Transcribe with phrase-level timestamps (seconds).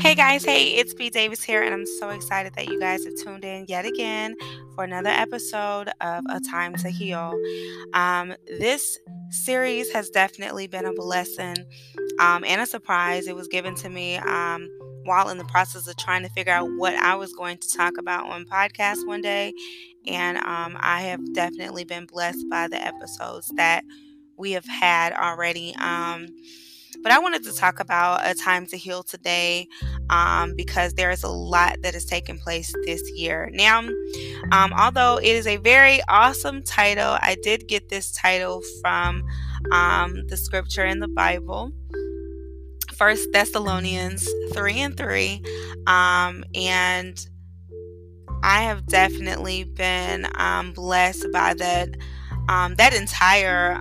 [0.00, 3.14] Hey guys, hey, it's B Davis here, and I'm so excited that you guys have
[3.22, 4.36] tuned in yet again
[4.74, 7.34] for another episode of A Time to Heal.
[7.94, 8.98] Um, this
[9.30, 11.56] series has definitely been a blessing
[12.20, 13.26] um, and a surprise.
[13.26, 14.68] It was given to me um,
[15.04, 17.98] while in the process of trying to figure out what I was going to talk
[17.98, 19.52] about on podcast one day,
[20.06, 23.82] and um, I have definitely been blessed by the episodes that
[24.36, 25.74] we have had already.
[27.02, 29.68] But I wanted to talk about a time to heal today
[30.10, 33.50] um, because there is a lot that has taken place this year.
[33.52, 33.80] Now,
[34.52, 39.24] um, although it is a very awesome title, I did get this title from
[39.72, 41.72] um, the scripture in the Bible.
[42.94, 45.42] First Thessalonians 3 and 3.
[45.86, 47.26] Um, and
[48.42, 51.90] I have definitely been um, blessed by that
[52.48, 53.80] um, that entire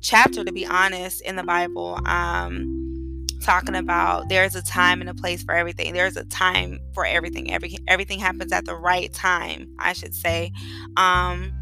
[0.00, 5.14] chapter, to be honest, in the Bible, um, talking about there's a time and a
[5.14, 5.94] place for everything.
[5.94, 7.52] There's a time for everything.
[7.52, 10.52] Every everything happens at the right time, I should say.
[10.96, 11.52] Um,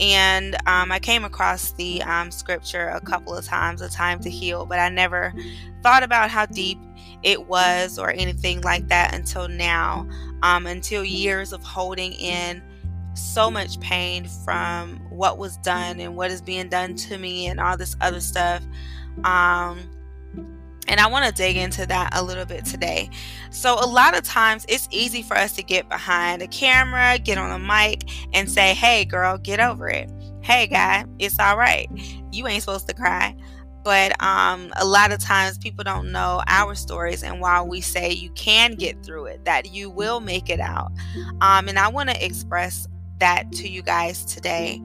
[0.00, 4.30] and um, I came across the um, scripture a couple of times, a time to
[4.30, 5.34] heal, but I never
[5.82, 6.78] thought about how deep
[7.22, 10.08] it was or anything like that until now,
[10.42, 12.62] um, until years of holding in
[13.14, 17.60] so much pain from what was done and what is being done to me and
[17.60, 18.62] all this other stuff.
[19.24, 19.90] Um,
[20.88, 23.10] and I want to dig into that a little bit today.
[23.50, 27.38] So, a lot of times it's easy for us to get behind a camera, get
[27.38, 30.10] on a mic, and say, Hey, girl, get over it.
[30.42, 31.88] Hey, guy, it's all right.
[32.32, 33.36] You ain't supposed to cry.
[33.82, 37.22] But um, a lot of times people don't know our stories.
[37.22, 40.92] And while we say you can get through it, that you will make it out.
[41.40, 42.86] Um, and I want to express
[43.20, 44.82] that to you guys today.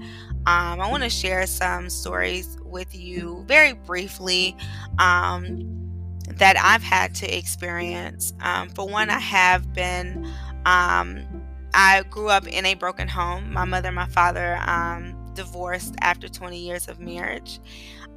[0.48, 4.56] Um, I want to share some stories with you very briefly
[5.00, 5.60] um,
[6.36, 8.34] that I've had to experience.
[8.42, 10.26] Um, for one, I have been,
[10.66, 11.26] um,
[11.74, 13.52] I grew up in a broken home.
[13.52, 17.60] My mother and my father um, divorced after 20 years of marriage.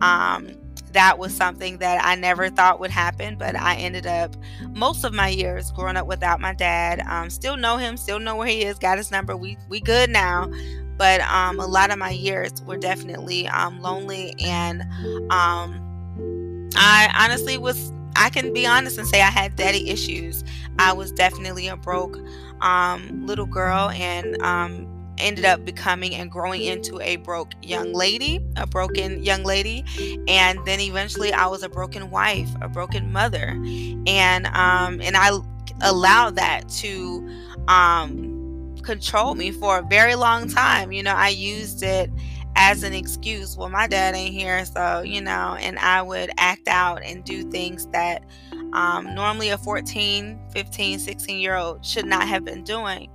[0.01, 0.51] Um,
[0.93, 4.37] that was something that I never thought would happen, but I ended up
[4.71, 7.01] most of my years growing up without my dad.
[7.09, 9.37] Um, still know him, still know where he is, got his number.
[9.37, 10.51] We we good now,
[10.97, 14.83] but um, a lot of my years were definitely um, lonely, and
[15.31, 17.93] um, I honestly was.
[18.21, 20.43] I can be honest and say I had daddy issues.
[20.81, 22.19] I was definitely a broke
[22.63, 28.41] um, little girl, and um, ended up becoming and growing into a broke young lady,
[28.57, 29.85] a broken young lady,
[30.29, 33.59] and then eventually I was a broken wife, a broken mother,
[34.07, 35.39] and um, and I
[35.83, 37.29] allowed that to
[37.69, 40.93] um, control me for a very long time.
[40.93, 42.11] You know, I used it
[42.57, 43.57] as an excuse.
[43.57, 47.49] Well, my dad ain't here, so you know, and I would act out and do
[47.51, 48.25] things that
[48.73, 53.09] um, normally a 14 15 16 year old should not have been doing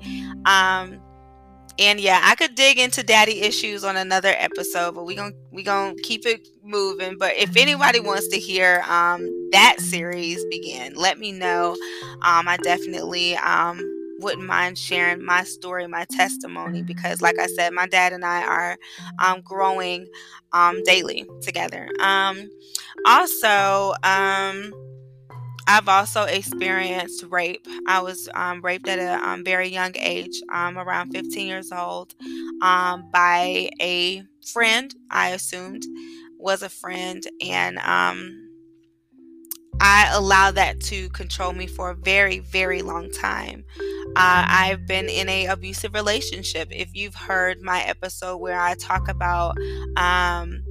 [0.46, 1.00] um,
[1.80, 5.64] and yeah, I could dig into daddy issues on another episode, but we gonna we
[5.64, 7.18] gonna keep it moving.
[7.18, 11.76] But if anybody wants to hear um, that series begin, let me know.
[12.24, 13.82] Um, I definitely um,
[14.20, 18.44] wouldn't mind sharing my story, my testimony, because like I said, my dad and I
[18.46, 18.78] are
[19.20, 20.08] um, growing
[20.52, 21.90] um, daily together.
[22.00, 22.50] Um,
[23.06, 24.74] also, um,
[25.68, 27.66] I've also experienced rape.
[27.88, 32.16] I was um, raped at a um, very young age, um, around 15 years old,
[32.62, 35.84] um, by a friend, I assumed
[36.38, 37.24] was a friend.
[37.42, 38.50] And um,
[39.80, 43.64] I allowed that to control me for a very, very long time.
[44.16, 46.68] Uh, I've been in a abusive relationship.
[46.72, 49.58] If you've heard my episode where I talk about
[49.98, 50.62] um,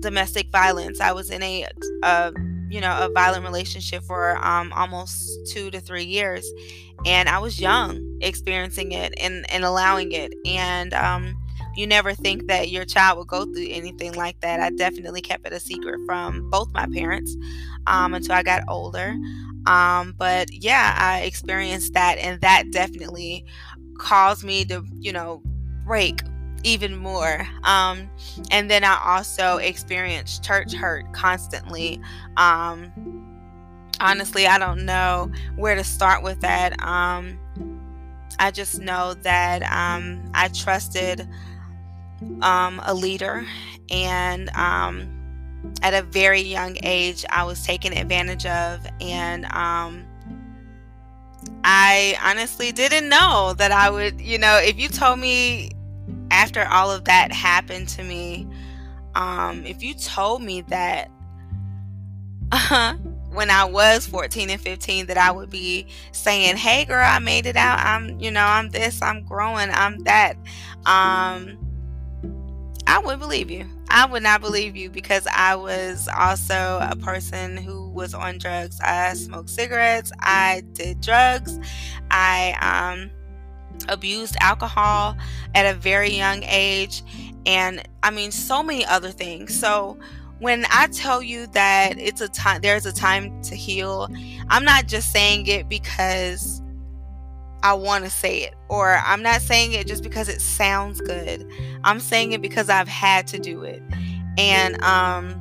[0.00, 1.66] domestic violence, I was in a,
[2.02, 2.32] a
[2.72, 6.50] you know, a violent relationship for um, almost two to three years.
[7.04, 10.32] And I was young experiencing it and, and allowing it.
[10.46, 11.36] And um,
[11.76, 14.58] you never think that your child would go through anything like that.
[14.58, 17.36] I definitely kept it a secret from both my parents
[17.86, 19.14] um, until I got older.
[19.66, 23.44] Um, but yeah, I experienced that, and that definitely
[23.98, 25.42] caused me to, you know,
[25.84, 26.20] break
[26.62, 27.46] even more.
[27.64, 28.10] Um,
[28.50, 32.00] and then I also experienced church hurt constantly.
[32.36, 32.92] Um,
[34.00, 36.80] honestly, I don't know where to start with that.
[36.82, 37.38] Um,
[38.38, 41.28] I just know that um, I trusted
[42.40, 43.46] um, a leader,
[43.90, 45.08] and um,
[45.82, 50.04] at a very young age, I was taken advantage of, and um,
[51.64, 55.70] I honestly didn't know that I would, you know, if you told me
[56.42, 58.48] after all of that happened to me,
[59.14, 61.08] um, if you told me that
[62.50, 62.94] uh,
[63.30, 67.46] when I was 14 and 15 that I would be saying, "Hey girl, I made
[67.46, 67.78] it out.
[67.78, 70.36] I'm, you know, I'm this, I'm growing, I'm that."
[70.84, 71.58] Um
[72.88, 73.64] I wouldn't believe you.
[73.88, 78.80] I would not believe you because I was also a person who was on drugs.
[78.80, 81.60] I smoked cigarettes, I did drugs,
[82.10, 83.12] I um
[83.88, 85.16] abused alcohol
[85.54, 87.02] at a very young age
[87.46, 89.58] and I mean so many other things.
[89.58, 89.98] So
[90.38, 94.08] when I tell you that it's a time there's a time to heal,
[94.48, 96.60] I'm not just saying it because
[97.62, 101.48] I want to say it or I'm not saying it just because it sounds good.
[101.84, 103.82] I'm saying it because I've had to do it.
[104.36, 105.38] And um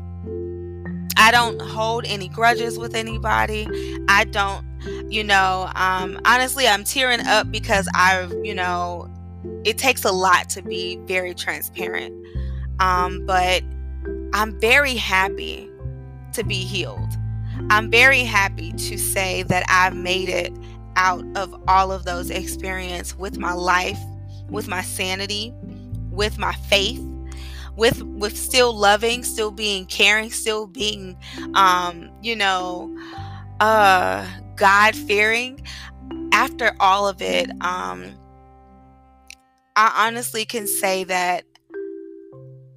[1.17, 3.67] I don't hold any grudges with anybody.
[4.09, 4.65] I don't,
[5.09, 9.09] you know, um honestly I'm tearing up because I've, you know,
[9.65, 12.13] it takes a lot to be very transparent.
[12.79, 13.63] Um but
[14.33, 15.69] I'm very happy
[16.33, 17.17] to be healed.
[17.69, 20.53] I'm very happy to say that I've made it
[20.95, 23.99] out of all of those experiences with my life,
[24.49, 25.53] with my sanity,
[26.09, 27.01] with my faith,
[27.75, 31.17] with with still loving, still being caring, still being
[31.53, 32.95] um, you know,
[33.59, 34.27] uh
[34.61, 35.59] God fearing.
[36.31, 38.13] After all of it, um
[39.75, 41.45] I honestly can say that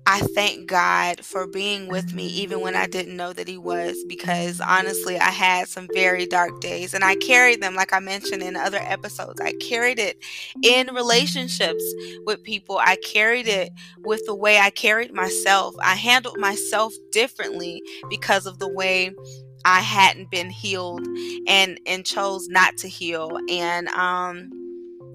[0.07, 3.97] I thank God for being with me even when I didn't know that He was,
[4.09, 8.43] because honestly, I had some very dark days and I carried them, like I mentioned
[8.43, 9.41] in other episodes.
[9.41, 10.17] I carried it
[10.63, 11.85] in relationships
[12.27, 13.71] with people, I carried it
[14.05, 15.75] with the way I carried myself.
[15.83, 19.13] I handled myself differently because of the way.
[19.65, 21.07] I hadn't been healed
[21.47, 24.51] and and chose not to heal and um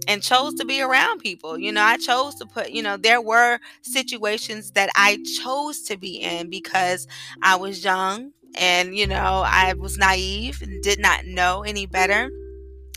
[0.08, 1.58] and chose to be around people.
[1.58, 5.98] You know, I chose to put, you know, there were situations that I chose to
[5.98, 7.08] be in because
[7.44, 12.32] I was young and, you know, I was naive and did not know any better.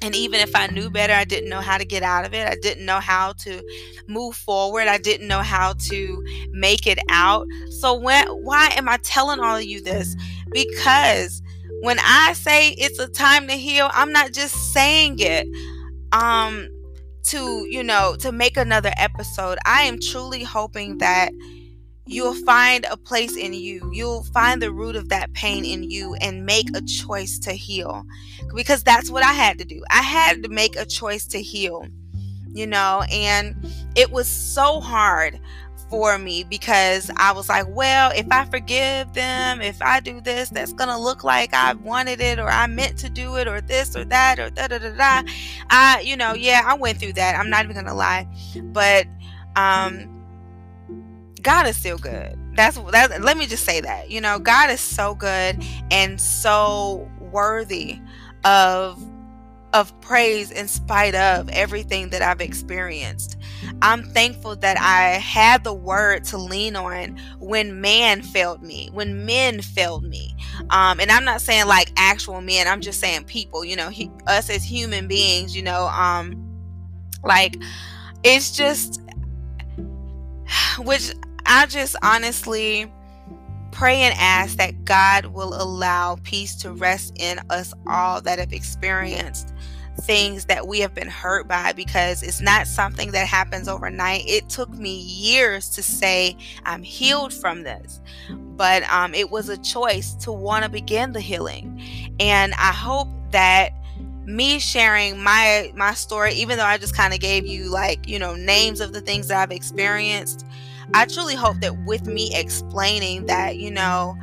[0.03, 2.49] And even if I knew better, I didn't know how to get out of it.
[2.49, 3.63] I didn't know how to
[4.09, 4.89] move forward.
[4.89, 7.47] I didn't know how to make it out.
[7.81, 10.17] So when why am I telling all of you this?
[10.53, 11.43] Because
[11.81, 15.47] when I say it's a time to heal, I'm not just saying it.
[16.13, 16.69] Um
[17.25, 19.59] to, you know, to make another episode.
[19.65, 21.31] I am truly hoping that
[22.05, 23.89] you'll find a place in you.
[23.93, 28.03] You'll find the root of that pain in you and make a choice to heal.
[28.55, 29.83] Because that's what I had to do.
[29.91, 31.87] I had to make a choice to heal,
[32.53, 33.55] you know, and
[33.95, 35.39] it was so hard
[35.93, 40.49] for me because I was like, well, if I forgive them, if I do this,
[40.49, 43.94] that's gonna look like I wanted it or I meant to do it or this
[43.94, 45.31] or that or da da da da.
[45.69, 47.39] I, you know, yeah, I went through that.
[47.39, 48.27] I'm not even gonna lie,
[48.73, 49.06] but
[49.55, 50.09] um,
[51.43, 52.39] God is still good.
[52.55, 53.21] That's that.
[53.21, 54.11] Let me just say that.
[54.11, 58.00] You know, God is so good and so worthy
[58.44, 58.99] of
[59.73, 63.37] of praise in spite of everything that I've experienced.
[63.81, 69.25] I'm thankful that I had the word to lean on when man failed me, when
[69.25, 70.35] men failed me.
[70.71, 74.11] Um, and I'm not saying like actual men, I'm just saying people, you know, he,
[74.27, 76.37] us as human beings, you know, um,
[77.25, 77.57] like
[78.25, 79.01] it's just,
[80.79, 81.15] which
[81.47, 82.93] I just honestly
[83.73, 88.53] pray and ask that God will allow peace to rest in us all that have
[88.53, 89.55] experienced
[90.01, 94.25] things that we have been hurt by because it's not something that happens overnight.
[94.27, 98.01] It took me years to say, I'm healed from this.
[98.31, 101.81] But um, it was a choice to want to begin the healing.
[102.20, 103.72] And I hope that
[104.25, 108.20] me sharing my my story even though i just kind of gave you like you
[108.20, 110.46] know names of the things that i've experienced
[110.94, 114.17] i truly hope that with me explaining that you know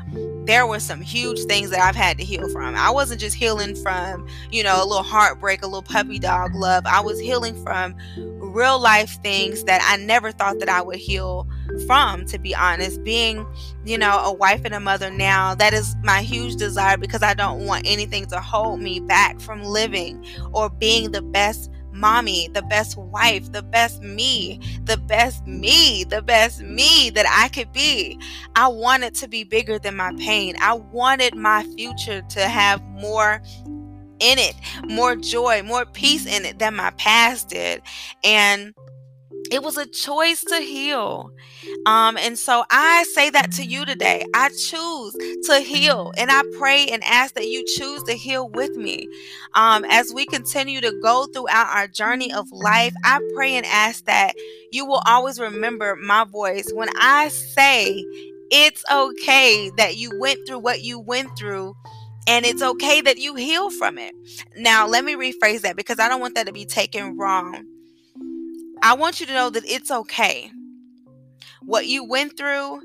[0.49, 2.73] there were some huge things that I've had to heal from.
[2.75, 6.87] I wasn't just healing from, you know, a little heartbreak, a little puppy dog love.
[6.87, 11.47] I was healing from real life things that I never thought that I would heal
[11.85, 13.03] from, to be honest.
[13.03, 13.45] Being,
[13.85, 17.35] you know, a wife and a mother now, that is my huge desire because I
[17.35, 22.61] don't want anything to hold me back from living or being the best mommy, the
[22.63, 28.19] best wife, the best me, the best me, the best me that I could be.
[28.55, 30.55] I wanted to be bigger than my pain.
[30.61, 33.41] I wanted my future to have more
[34.19, 37.81] in it, more joy, more peace in it than my past did.
[38.23, 38.73] And
[39.51, 41.31] it was a choice to heal.
[41.85, 44.25] Um, and so I say that to you today.
[44.33, 45.15] I choose
[45.47, 46.11] to heal.
[46.17, 49.07] And I pray and ask that you choose to heal with me.
[49.55, 54.05] Um, as we continue to go throughout our journey of life, I pray and ask
[54.05, 54.35] that
[54.71, 58.05] you will always remember my voice when I say
[58.51, 61.75] it's okay that you went through what you went through
[62.27, 64.13] and it's okay that you heal from it.
[64.55, 67.65] Now, let me rephrase that because I don't want that to be taken wrong.
[68.81, 70.51] I want you to know that it's okay.
[71.63, 72.81] What you went through,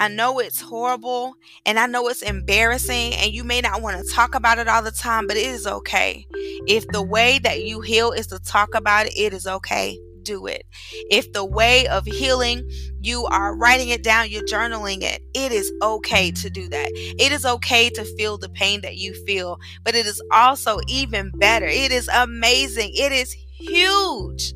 [0.00, 4.12] I know it's horrible and I know it's embarrassing, and you may not want to
[4.12, 6.26] talk about it all the time, but it is okay.
[6.66, 10.46] If the way that you heal is to talk about it, it is okay do
[10.46, 10.66] it.
[11.10, 12.68] If the way of healing,
[13.00, 16.90] you are writing it down, you're journaling it, it is okay to do that.
[16.92, 21.30] It is okay to feel the pain that you feel, but it is also even
[21.36, 21.66] better.
[21.66, 22.90] It is amazing.
[22.92, 24.52] It is huge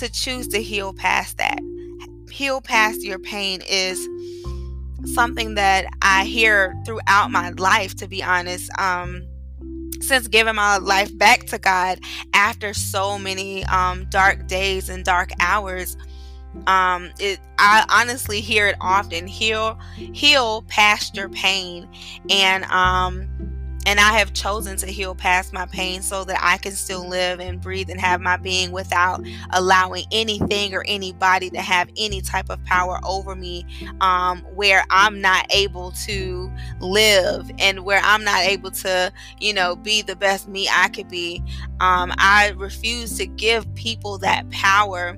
[0.00, 1.60] to choose to heal past that.
[2.30, 4.08] Heal past your pain is
[5.14, 8.70] something that I hear throughout my life, to be honest.
[8.78, 9.26] Um,
[10.00, 12.00] since giving my life back to God
[12.32, 15.96] after so many um, dark days and dark hours.
[16.66, 19.26] Um, it I honestly hear it often.
[19.26, 21.88] Heal, heal past your pain,
[22.28, 23.28] and um,
[23.86, 27.40] and I have chosen to heal past my pain so that I can still live
[27.40, 32.50] and breathe and have my being without allowing anything or anybody to have any type
[32.50, 33.64] of power over me
[34.00, 39.76] um, where I'm not able to live and where I'm not able to, you know,
[39.76, 41.42] be the best me I could be.
[41.80, 45.16] Um, I refuse to give people that power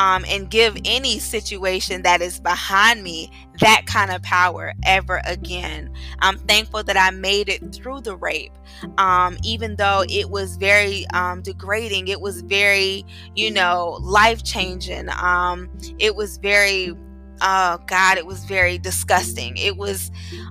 [0.00, 3.30] um, and give any situation that is behind me
[3.60, 5.92] that kind of power ever again.
[6.20, 8.52] I'm thankful that I made it through the rape,
[8.96, 12.08] um, even though it was very um, degrading.
[12.08, 13.04] It was very,
[13.36, 15.10] you know, life changing.
[15.10, 16.94] Um, it was very
[17.42, 20.10] oh god it was very disgusting it was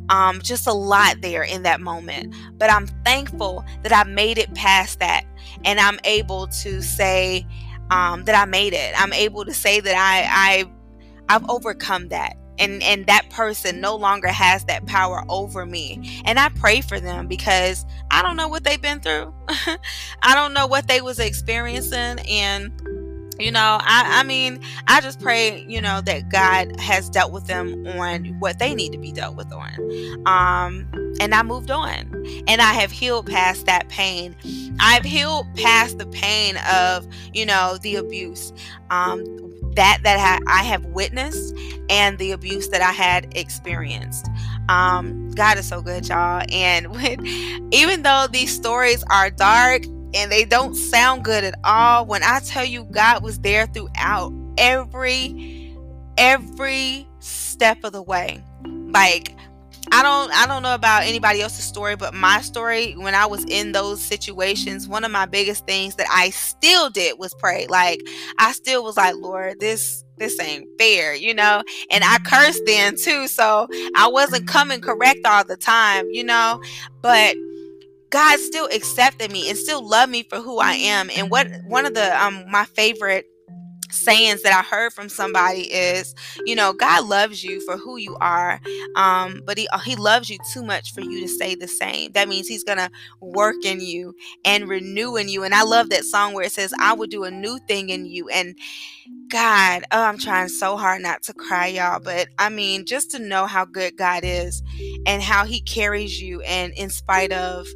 [0.10, 4.52] um, just a lot there in that moment but i'm thankful that i made it
[4.56, 5.24] past that
[5.66, 7.46] and i'm able to say
[7.90, 8.94] um, that I made it.
[9.00, 12.36] I'm able to say that I, I I've overcome that.
[12.62, 17.00] And, and that person no longer has that power over me and i pray for
[17.00, 19.34] them because i don't know what they've been through
[20.24, 22.70] i don't know what they was experiencing and
[23.40, 27.48] you know I, I mean i just pray you know that god has dealt with
[27.48, 29.74] them on what they need to be dealt with on
[30.26, 30.88] um
[31.20, 32.12] and i moved on
[32.48, 34.36] and i have healed past that pain
[34.80, 38.52] i've healed past the pain of you know the abuse
[38.90, 39.24] um
[39.76, 41.56] that that I have witnessed
[41.90, 44.28] and the abuse that I had experienced.
[44.68, 46.44] Um, God is so good, y'all.
[46.52, 47.26] And when,
[47.72, 52.40] even though these stories are dark and they don't sound good at all when i
[52.40, 55.76] tell you god was there throughout every
[56.18, 58.44] every step of the way
[58.92, 59.36] like
[59.92, 63.46] i don't i don't know about anybody else's story but my story when i was
[63.46, 68.02] in those situations one of my biggest things that i still did was pray like
[68.38, 71.64] i still was like lord this this ain't fair, you know?
[71.90, 76.62] And I cursed then too, so I wasn't coming correct all the time, you know?
[77.02, 77.36] But
[78.12, 81.10] God still accepted me and still loved me for who I am.
[81.16, 83.26] And what one of the um my favorite
[83.92, 86.14] sayings that I heard from somebody is,
[86.46, 88.60] you know, God loves you for who you are,
[88.96, 92.12] um, but he he loves you too much for you to stay the same.
[92.14, 94.14] That means He's gonna work in you
[94.46, 95.44] and renew in you.
[95.44, 98.06] And I love that song where it says, "I will do a new thing in
[98.06, 98.58] you." And
[99.30, 102.00] God, oh, I'm trying so hard not to cry, y'all.
[102.04, 104.62] But I mean, just to know how good God is
[105.06, 107.68] and how He carries you, and in spite of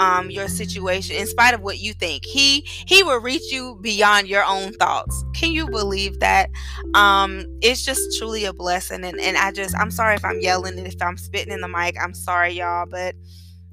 [0.00, 2.24] um, your situation in spite of what you think.
[2.24, 5.24] He he will reach you beyond your own thoughts.
[5.34, 6.48] Can you believe that?
[6.94, 9.04] Um it's just truly a blessing.
[9.04, 11.68] And, and i just i'm sorry if i'm yelling and if i'm spitting in the
[11.68, 11.96] mic.
[12.02, 13.14] I'm sorry y'all but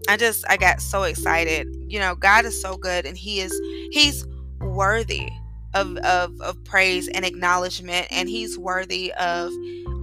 [0.09, 1.67] i just i got so excited.
[1.87, 3.57] You know god is so good and he is
[3.91, 4.27] he's
[4.59, 5.29] worthy
[5.73, 9.51] of of, of praise and acknowledgement and he's worthy of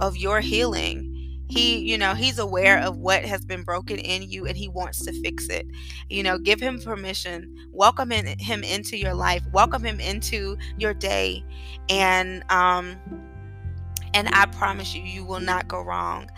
[0.01, 1.04] of your healing
[1.47, 5.03] he you know he's aware of what has been broken in you and he wants
[5.05, 5.65] to fix it
[6.09, 10.93] you know give him permission welcome in, him into your life welcome him into your
[10.93, 11.43] day
[11.89, 12.97] and um
[14.15, 16.29] and I promise you, you will not go wrong.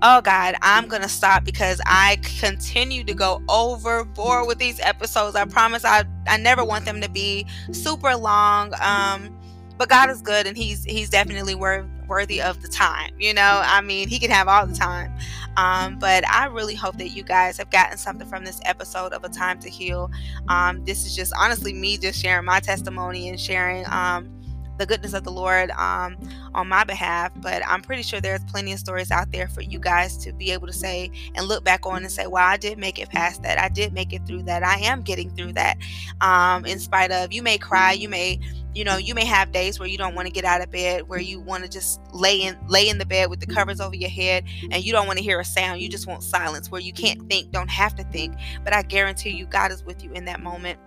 [0.00, 5.34] Oh God, I'm gonna stop because I continue to go overboard with these episodes.
[5.34, 8.72] I promise I I never want them to be super long.
[8.80, 9.30] Um,
[9.76, 13.14] but God is good and He's He's definitely worth worthy of the time.
[13.18, 15.12] You know, I mean, he can have all the time.
[15.56, 19.24] Um, but I really hope that you guys have gotten something from this episode of
[19.24, 20.10] A Time to Heal.
[20.48, 24.30] Um, this is just honestly me just sharing my testimony and sharing um,
[24.78, 26.16] the goodness of the Lord um,
[26.54, 27.32] on my behalf.
[27.36, 30.50] But I'm pretty sure there's plenty of stories out there for you guys to be
[30.50, 33.42] able to say and look back on and say, wow, I did make it past
[33.42, 33.58] that.
[33.58, 34.62] I did make it through that.
[34.62, 35.78] I am getting through that.
[36.20, 38.40] Um, in spite of, you may cry, you may
[38.76, 41.08] you know you may have days where you don't want to get out of bed
[41.08, 43.56] where you want to just lay in lay in the bed with the mm-hmm.
[43.56, 46.22] covers over your head and you don't want to hear a sound you just want
[46.22, 48.34] silence where you can't think don't have to think.
[48.62, 50.78] But i guarantee you god is with you in that moment.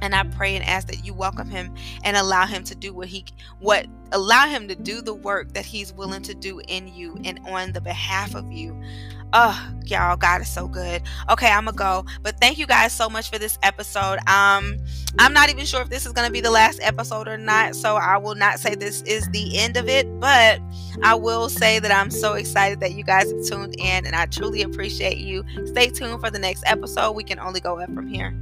[0.00, 3.06] And i pray and ask that you welcome him and allow him to do what
[3.06, 3.24] he
[3.60, 7.40] what allow him to do the work that he's willing to do in you and
[7.46, 8.80] on the behalf of you
[9.32, 11.02] oh y'all god is so good.
[11.30, 12.04] Okay i'm gonna go.
[12.22, 14.18] But thank you guys so much for this episode.
[14.26, 14.76] Um
[15.18, 17.96] i'm not even sure if this is gonna be the last episode or not so
[17.96, 20.60] i will not say this is the end of it but
[21.02, 24.26] i will say that i'm so excited that you guys have tuned in and i
[24.26, 25.44] truly appreciate you.
[25.66, 27.12] Stay tuned for the next episode.
[27.12, 28.38] We can only go up from here